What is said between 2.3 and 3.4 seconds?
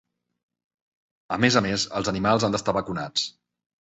han d'estar vacunats.